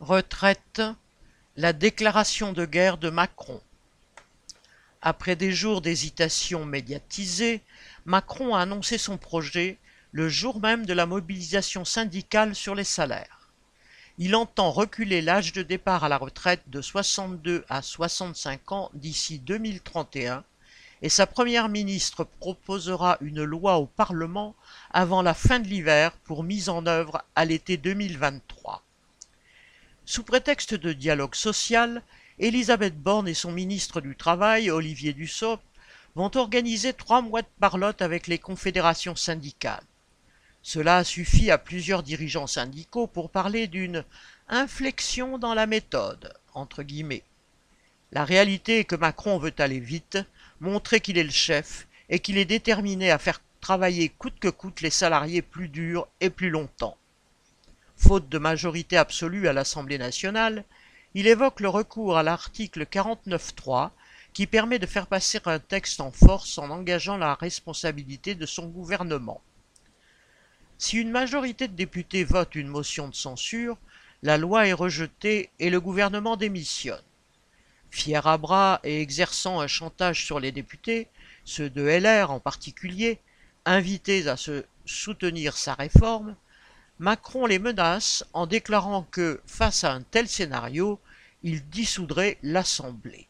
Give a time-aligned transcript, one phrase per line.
[0.00, 0.80] Retraite,
[1.58, 3.60] la déclaration de guerre de Macron.
[5.02, 7.60] Après des jours d'hésitation médiatisée,
[8.06, 9.76] Macron a annoncé son projet
[10.12, 13.50] le jour même de la mobilisation syndicale sur les salaires.
[14.16, 19.38] Il entend reculer l'âge de départ à la retraite de 62 à 65 ans d'ici
[19.38, 20.44] 2031
[21.02, 24.54] et sa première ministre proposera une loi au Parlement
[24.92, 28.82] avant la fin de l'hiver pour mise en œuvre à l'été 2023.
[30.10, 32.02] Sous prétexte de dialogue social,
[32.40, 35.62] Elisabeth Borne et son ministre du Travail, Olivier Dussopt,
[36.16, 39.84] vont organiser trois mois de parlotte avec les confédérations syndicales.
[40.62, 44.04] Cela suffit à plusieurs dirigeants syndicaux pour parler d'une
[44.48, 47.22] inflexion dans la méthode, entre guillemets.
[48.10, 50.18] La réalité est que Macron veut aller vite,
[50.58, 54.80] montrer qu'il est le chef et qu'il est déterminé à faire travailler coûte que coûte
[54.80, 56.96] les salariés plus dur et plus longtemps
[58.10, 60.64] faute de majorité absolue à l'Assemblée nationale,
[61.14, 63.90] il évoque le recours à l'article 49.3
[64.32, 68.66] qui permet de faire passer un texte en force en engageant la responsabilité de son
[68.66, 69.40] gouvernement.
[70.76, 73.78] Si une majorité de députés vote une motion de censure,
[74.24, 77.04] la loi est rejetée et le gouvernement démissionne.
[77.92, 81.06] Fier à bras et exerçant un chantage sur les députés,
[81.44, 83.20] ceux de LR en particulier,
[83.66, 86.34] invités à se soutenir sa réforme,
[87.00, 91.00] Macron les menace en déclarant que, face à un tel scénario,
[91.42, 93.26] il dissoudrait l'Assemblée.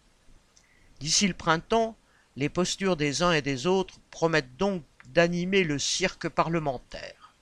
[0.99, 1.97] D'ici le printemps,
[2.35, 7.33] les postures des uns et des autres promettent donc d'animer le cirque parlementaire.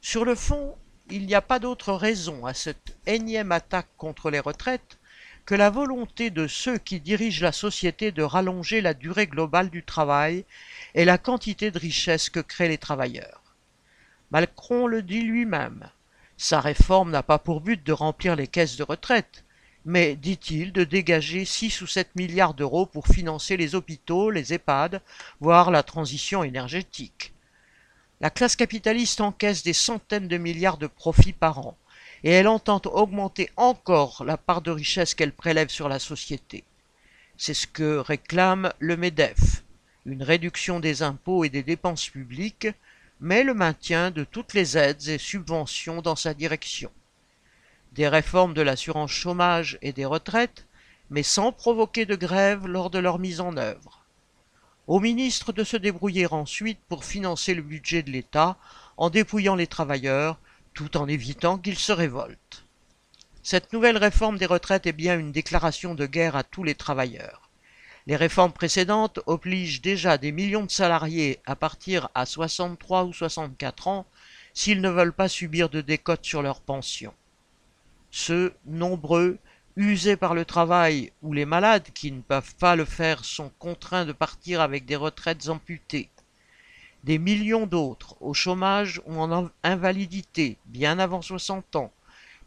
[0.00, 0.76] Sur le fond,
[1.10, 4.98] il n'y a pas d'autre raison à cette énième attaque contre les retraites
[5.46, 9.82] que la volonté de ceux qui dirigent la société de rallonger la durée globale du
[9.82, 10.44] travail
[10.94, 13.42] et la quantité de richesses que créent les travailleurs.
[14.30, 15.88] Macron le dit lui-même.
[16.36, 19.44] Sa réforme n'a pas pour but de remplir les caisses de retraite,
[19.84, 25.00] mais, dit-il, de dégager 6 ou 7 milliards d'euros pour financer les hôpitaux, les EHPAD,
[25.40, 27.32] voire la transition énergétique.
[28.20, 31.76] La classe capitaliste encaisse des centaines de milliards de profits par an,
[32.24, 36.64] et elle entend augmenter encore la part de richesse qu'elle prélève sur la société.
[37.36, 39.62] C'est ce que réclame le MEDEF,
[40.04, 42.68] une réduction des impôts et des dépenses publiques
[43.20, 46.90] mais le maintien de toutes les aides et subventions dans sa direction.
[47.92, 50.66] Des réformes de l'assurance chômage et des retraites,
[51.10, 54.02] mais sans provoquer de grève lors de leur mise en œuvre.
[54.86, 58.56] Au ministre de se débrouiller ensuite pour financer le budget de l'État
[58.96, 60.38] en dépouillant les travailleurs,
[60.74, 62.64] tout en évitant qu'ils se révoltent.
[63.42, 67.45] Cette nouvelle réforme des retraites est bien une déclaration de guerre à tous les travailleurs.
[68.06, 73.88] Les réformes précédentes obligent déjà des millions de salariés à partir à 63 ou 64
[73.88, 74.06] ans
[74.54, 77.12] s'ils ne veulent pas subir de décote sur leur pension.
[78.12, 79.38] Ceux, nombreux,
[79.74, 84.06] usés par le travail ou les malades qui ne peuvent pas le faire sont contraints
[84.06, 86.08] de partir avec des retraites amputées.
[87.02, 91.92] Des millions d'autres, au chômage ou en invalidité, bien avant 60 ans,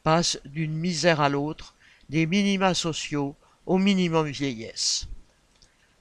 [0.04, 1.76] passent d'une misère à l'autre,
[2.10, 5.08] des minima sociaux au minimum vieillesse.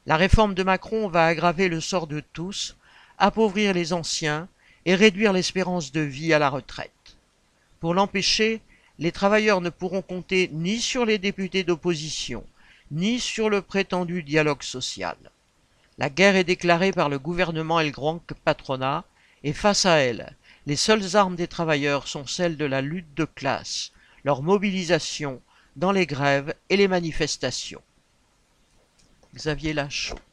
[0.08, 2.78] La réforme de Macron va aggraver le sort de tous,
[3.19, 4.48] appauvrir les anciens
[4.86, 7.19] et réduire l'espérance de vie à la retraite.
[7.78, 8.62] Pour l'empêcher,
[8.98, 12.42] les travailleurs ne pourront compter ni sur les députés d'opposition,
[12.91, 15.18] ni sur le prétendu dialogue social.
[15.98, 19.04] La guerre est déclarée par le gouvernement et le grand patronat,
[19.44, 23.26] et face à elle, les seules armes des travailleurs sont celles de la lutte de
[23.26, 23.92] classe,
[24.24, 25.42] leur mobilisation
[25.76, 27.82] dans les grèves et les manifestations.
[29.34, 30.28] Xavier Lachaud.